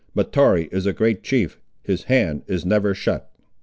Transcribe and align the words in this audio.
Mahtoree 0.15 0.67
is 0.71 0.87
a 0.87 0.93
great 0.93 1.21
chief. 1.21 1.59
His 1.83 2.05
hand 2.05 2.41
is 2.47 2.65
never 2.65 2.95
shut." 2.95 3.29